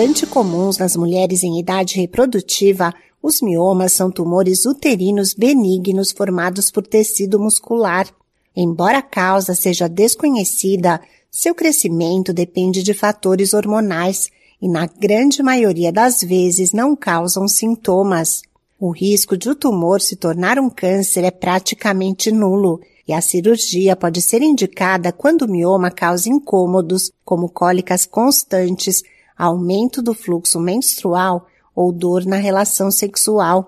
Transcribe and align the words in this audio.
bastante 0.00 0.26
comuns 0.26 0.78
nas 0.78 0.96
mulheres 0.96 1.42
em 1.42 1.60
idade 1.60 2.00
reprodutiva, 2.00 2.94
os 3.22 3.42
miomas 3.42 3.92
são 3.92 4.10
tumores 4.10 4.64
uterinos 4.64 5.34
benignos 5.34 6.10
formados 6.10 6.70
por 6.70 6.86
tecido 6.86 7.38
muscular. 7.38 8.08
Embora 8.56 8.96
a 8.96 9.02
causa 9.02 9.54
seja 9.54 9.90
desconhecida, 9.90 11.02
seu 11.30 11.54
crescimento 11.54 12.32
depende 12.32 12.82
de 12.82 12.94
fatores 12.94 13.52
hormonais 13.52 14.30
e, 14.58 14.70
na 14.70 14.86
grande 14.86 15.42
maioria 15.42 15.92
das 15.92 16.22
vezes, 16.22 16.72
não 16.72 16.96
causam 16.96 17.46
sintomas. 17.46 18.40
O 18.78 18.92
risco 18.92 19.36
de 19.36 19.50
o 19.50 19.54
tumor 19.54 20.00
se 20.00 20.16
tornar 20.16 20.58
um 20.58 20.70
câncer 20.70 21.24
é 21.24 21.30
praticamente 21.30 22.32
nulo 22.32 22.80
e 23.06 23.12
a 23.12 23.20
cirurgia 23.20 23.94
pode 23.94 24.22
ser 24.22 24.40
indicada 24.40 25.12
quando 25.12 25.42
o 25.42 25.50
mioma 25.50 25.90
causa 25.90 26.30
incômodos, 26.30 27.12
como 27.22 27.50
cólicas 27.50 28.06
constantes, 28.06 29.02
aumento 29.40 30.02
do 30.02 30.12
fluxo 30.12 30.60
menstrual 30.60 31.46
ou 31.74 31.90
dor 31.90 32.26
na 32.26 32.36
relação 32.36 32.90
sexual. 32.90 33.66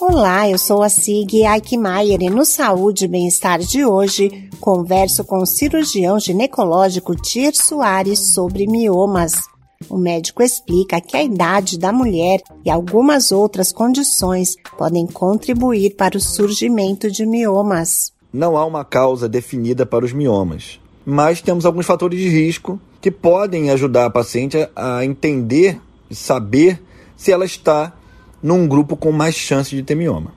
Olá, 0.00 0.48
eu 0.48 0.56
sou 0.56 0.82
a 0.82 0.88
Sig 0.88 1.44
Eichmeier 1.44 2.22
e 2.22 2.30
no 2.30 2.46
Saúde 2.46 3.04
e 3.04 3.08
Bem-Estar 3.08 3.58
de 3.58 3.84
hoje 3.84 4.48
converso 4.58 5.22
com 5.24 5.42
o 5.42 5.46
cirurgião 5.46 6.18
ginecológico 6.18 7.14
Tir 7.14 7.54
Soares 7.54 8.32
sobre 8.32 8.66
miomas. 8.66 9.42
O 9.90 9.98
médico 9.98 10.42
explica 10.42 10.98
que 10.98 11.16
a 11.16 11.22
idade 11.22 11.78
da 11.78 11.92
mulher 11.92 12.40
e 12.64 12.70
algumas 12.70 13.30
outras 13.30 13.72
condições 13.72 14.54
podem 14.78 15.06
contribuir 15.06 15.96
para 15.96 16.16
o 16.16 16.20
surgimento 16.20 17.10
de 17.10 17.26
miomas. 17.26 18.10
Não 18.32 18.56
há 18.56 18.64
uma 18.64 18.84
causa 18.86 19.28
definida 19.28 19.84
para 19.84 20.04
os 20.04 20.12
miomas, 20.14 20.80
mas 21.10 21.42
temos 21.42 21.66
alguns 21.66 21.86
fatores 21.86 22.20
de 22.20 22.28
risco 22.28 22.80
que 23.00 23.10
podem 23.10 23.70
ajudar 23.70 24.06
a 24.06 24.10
paciente 24.10 24.56
a 24.76 25.04
entender 25.04 25.80
e 26.08 26.14
saber 26.14 26.80
se 27.16 27.32
ela 27.32 27.44
está 27.44 27.92
num 28.40 28.68
grupo 28.68 28.96
com 28.96 29.10
mais 29.10 29.34
chance 29.34 29.74
de 29.74 29.82
ter 29.82 29.96
mioma. 29.96 30.32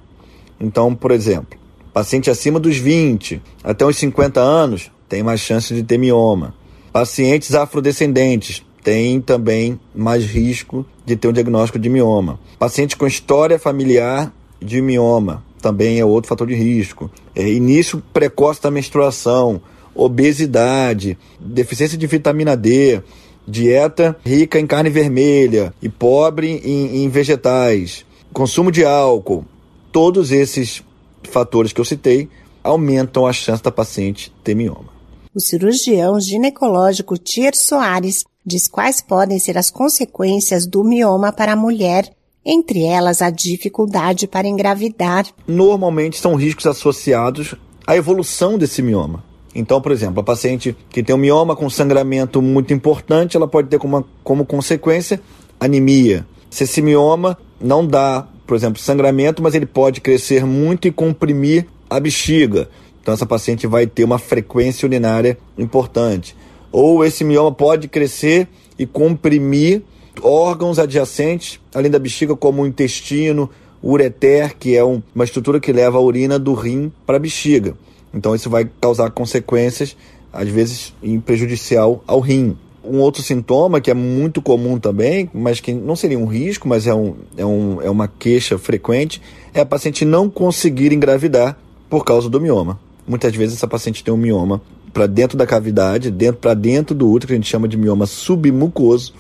Então, 0.60 0.96
por 0.96 1.12
exemplo, 1.12 1.60
paciente 1.94 2.28
acima 2.28 2.60
dos 2.60 2.76
20 2.78 3.40
até 3.64 3.86
os 3.86 3.96
50 3.98 4.40
anos 4.40 4.92
tem 5.08 5.22
mais 5.22 5.42
chance 5.42 5.72
de 5.76 5.84
ter 5.84 6.00
mioma. 6.00 6.56
Pacientes 6.92 7.54
afrodescendentes 7.54 8.66
têm 8.84 9.22
também 9.22 9.80
mais 9.94 10.26
risco 10.26 10.84
de 11.06 11.16
ter 11.16 11.28
um 11.28 11.34
diagnóstico 11.34 11.78
de 11.78 11.88
mioma. 11.88 12.40
Paciente 12.58 12.98
com 12.98 13.06
história 13.06 13.60
familiar 13.60 14.34
de 14.60 14.82
mioma 14.82 15.44
também 15.62 16.00
é 16.00 16.06
outro 16.06 16.30
fator 16.30 16.48
de 16.48 16.56
risco. 16.56 17.12
É, 17.36 17.48
início 17.48 18.02
precoce 18.12 18.62
da 18.62 18.72
menstruação, 18.72 19.62
obesidade, 19.96 21.18
deficiência 21.40 21.98
de 21.98 22.08
vitamina 22.08 22.56
D, 22.56 23.02
dieta 23.48 24.18
rica 24.26 24.60
em 24.60 24.68
carne 24.68 24.90
vermelha 24.90 25.74
e 25.82 25.90
pobre 25.90 26.62
em, 26.64 27.04
em 27.04 27.10
vegetais, 27.10 28.06
consumo 28.32 28.72
de 28.72 28.86
álcool, 28.86 29.46
todos 29.92 30.32
esses 30.32 30.84
fatores 31.24 31.74
que 31.74 31.80
eu 31.80 31.86
citei 31.86 32.30
aumentam 32.64 33.26
a 33.26 33.34
chance 33.34 33.62
da 33.62 33.72
paciente 33.72 34.34
ter 34.44 34.56
mioma. 34.56 34.94
O 35.36 35.40
cirurgião 35.40 36.20
ginecológico 36.20 37.18
Tier 37.18 37.56
Soares 37.56 38.24
diz 38.46 38.68
quais 38.68 39.02
podem 39.02 39.40
ser 39.40 39.58
as 39.58 39.72
consequências 39.72 40.68
do 40.68 40.84
mioma 40.84 41.32
para 41.32 41.54
a 41.54 41.56
mulher, 41.56 42.12
entre 42.46 42.84
elas 42.84 43.22
a 43.22 43.30
dificuldade 43.30 44.28
para 44.28 44.48
engravidar. 44.48 45.26
Normalmente 45.48 46.20
são 46.20 46.36
riscos 46.36 46.66
associados 46.66 47.56
à 47.88 47.96
evolução 47.96 48.58
desse 48.58 48.82
mioma. 48.82 49.24
Então, 49.56 49.80
por 49.80 49.92
exemplo, 49.92 50.20
a 50.20 50.24
paciente 50.24 50.76
que 50.90 51.04
tem 51.04 51.16
um 51.16 51.20
mioma 51.20 51.56
com 51.56 51.70
sangramento 51.70 52.42
muito 52.42 52.74
importante, 52.74 53.38
ela 53.38 53.48
pode 53.48 53.70
ter 53.70 53.78
como, 53.78 54.06
como 54.24 54.46
consequência 54.46 55.22
anemia. 55.60 56.26
Se 56.50 56.64
esse 56.64 56.82
mioma 56.82 57.38
não 57.62 57.86
dá, 57.86 58.28
por 58.48 58.56
exemplo, 58.56 58.82
sangramento, 58.82 59.42
mas 59.44 59.54
ele 59.54 59.66
pode 59.66 60.02
crescer 60.02 60.46
muito 60.46 60.88
e 60.88 60.92
comprimir 60.92 61.68
a 61.90 62.00
bexiga. 62.00 62.68
Então, 63.02 63.14
essa 63.14 63.26
paciente 63.26 63.68
vai 63.68 63.86
ter 63.86 64.04
uma 64.04 64.18
frequência 64.18 64.86
urinária 64.86 65.38
importante. 65.58 66.36
Ou 66.72 67.06
esse 67.06 67.24
mioma 67.24 67.52
pode 67.52 67.88
crescer 67.88 68.48
e 68.80 68.86
comprimir 68.86 69.84
órgãos 70.22 70.80
adjacentes, 70.80 71.60
além 71.74 71.92
da 71.92 72.00
bexiga, 72.00 72.36
como 72.36 72.64
o 72.64 72.68
intestino, 72.68 73.50
o 73.82 73.92
ureter, 73.92 74.56
que 74.58 74.76
é 74.76 74.84
um, 74.84 75.02
uma 75.14 75.26
estrutura 75.26 75.60
que 75.60 75.72
leva 75.72 75.98
a 75.98 76.02
urina 76.02 76.40
do 76.40 76.54
rim 76.54 76.92
para 77.06 77.18
a 77.18 77.20
bexiga. 77.20 77.76
Então 78.14 78.36
isso 78.36 78.50
vai 78.50 78.70
causar 78.80 79.10
consequências, 79.12 79.96
às 80.32 80.48
vezes, 80.48 80.94
prejudicial 81.26 82.04
ao 82.06 82.20
rim. 82.20 82.56
Um 82.84 83.00
outro 83.00 83.24
sintoma 83.24 83.80
que 83.80 83.90
é 83.90 83.94
muito 83.94 84.42
comum 84.42 84.78
também, 84.78 85.30
mas 85.34 85.60
que 85.60 85.74
não 85.74 85.96
seria 85.96 86.20
um 86.20 86.26
risco, 86.26 86.68
mas 86.68 86.86
é, 86.86 86.94
um, 86.94 87.16
é, 87.38 87.46
um, 87.46 87.82
é 87.82 87.90
uma 87.90 88.08
queixa 88.08 88.58
frequente, 88.58 89.22
é 89.54 89.62
a 89.62 89.66
paciente 89.66 90.04
não 90.04 90.30
conseguir 90.30 90.92
engravidar 90.92 91.58
por 91.90 92.04
causa 92.04 92.30
do 92.30 92.42
mioma. 92.42 92.80
Muitas 93.08 93.36
vezes 93.36 93.56
essa 93.56 93.68
paciente 93.68 94.04
tem 94.04 94.14
um 94.14 94.18
mioma 94.18 94.62
para 94.94 95.08
dentro 95.08 95.38
da 95.38 95.46
cavidade, 95.46 96.12
dentro 96.12 96.42
para 96.42 96.54
dentro 96.54 96.94
do 96.94 97.10
útero, 97.10 97.28
que 97.28 97.34
a 97.34 97.36
gente 97.38 97.50
chama 97.50 97.68
de 97.68 97.78
mioma 97.78 98.06
submucoso, 98.06 99.14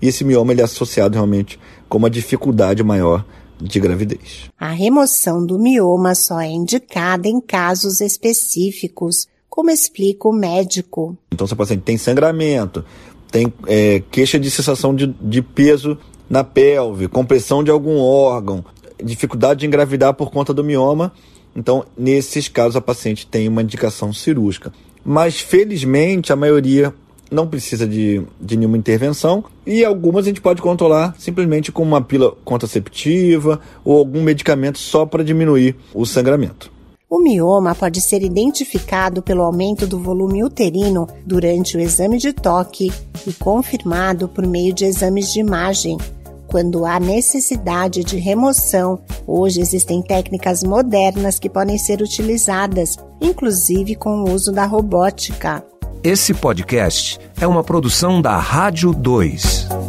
e 0.00 0.08
esse 0.08 0.24
mioma 0.24 0.52
ele 0.52 0.62
é 0.62 0.64
associado 0.64 1.14
realmente 1.14 1.58
com 1.88 1.98
uma 1.98 2.08
dificuldade 2.08 2.82
maior 2.82 3.24
de 3.60 3.80
gravidez. 3.80 4.50
A 4.58 4.70
remoção 4.70 5.44
do 5.44 5.58
mioma 5.58 6.14
só 6.14 6.40
é 6.40 6.48
indicada 6.48 7.28
em 7.28 7.40
casos 7.40 8.00
específicos, 8.00 9.26
como 9.48 9.70
explica 9.70 10.28
o 10.28 10.32
médico. 10.32 11.16
Então, 11.32 11.46
se 11.46 11.54
a 11.54 11.56
paciente 11.56 11.82
tem 11.82 11.98
sangramento, 11.98 12.84
tem 13.30 13.52
é, 13.66 14.02
queixa 14.10 14.38
de 14.38 14.50
sensação 14.50 14.94
de, 14.94 15.06
de 15.06 15.42
peso 15.42 15.98
na 16.28 16.44
pelve, 16.44 17.08
compressão 17.08 17.62
de 17.62 17.70
algum 17.70 17.98
órgão, 17.98 18.64
dificuldade 19.02 19.60
de 19.60 19.66
engravidar 19.66 20.14
por 20.14 20.30
conta 20.30 20.54
do 20.54 20.62
mioma, 20.62 21.12
então, 21.54 21.84
nesses 21.96 22.48
casos, 22.48 22.76
a 22.76 22.80
paciente 22.80 23.26
tem 23.26 23.48
uma 23.48 23.62
indicação 23.62 24.12
cirúrgica. 24.12 24.72
Mas, 25.04 25.40
felizmente, 25.40 26.32
a 26.32 26.36
maioria 26.36 26.94
não 27.30 27.46
precisa 27.46 27.86
de, 27.86 28.22
de 28.40 28.56
nenhuma 28.56 28.76
intervenção 28.76 29.44
e 29.66 29.84
algumas 29.84 30.24
a 30.24 30.28
gente 30.28 30.40
pode 30.40 30.60
controlar 30.60 31.14
simplesmente 31.18 31.70
com 31.70 31.82
uma 31.82 32.02
pílula 32.02 32.34
contraceptiva 32.44 33.60
ou 33.84 33.98
algum 33.98 34.22
medicamento 34.22 34.78
só 34.78 35.06
para 35.06 35.22
diminuir 35.22 35.76
o 35.94 36.04
sangramento. 36.04 36.72
O 37.08 37.20
mioma 37.20 37.74
pode 37.74 38.00
ser 38.00 38.22
identificado 38.22 39.20
pelo 39.20 39.42
aumento 39.42 39.84
do 39.84 39.98
volume 39.98 40.44
uterino 40.44 41.08
durante 41.26 41.76
o 41.76 41.80
exame 41.80 42.18
de 42.18 42.32
toque 42.32 42.92
e 43.26 43.32
confirmado 43.32 44.28
por 44.28 44.46
meio 44.46 44.72
de 44.72 44.84
exames 44.84 45.32
de 45.32 45.40
imagem. 45.40 45.98
Quando 46.46 46.84
há 46.84 47.00
necessidade 47.00 48.04
de 48.04 48.16
remoção, 48.16 49.00
hoje 49.26 49.60
existem 49.60 50.02
técnicas 50.02 50.62
modernas 50.62 51.38
que 51.38 51.50
podem 51.50 51.78
ser 51.78 52.00
utilizadas, 52.00 52.96
inclusive 53.20 53.96
com 53.96 54.22
o 54.22 54.32
uso 54.32 54.52
da 54.52 54.64
robótica. 54.64 55.64
Esse 56.02 56.32
podcast 56.32 57.20
é 57.38 57.46
uma 57.46 57.62
produção 57.62 58.22
da 58.22 58.38
Rádio 58.38 58.94
2. 58.94 59.79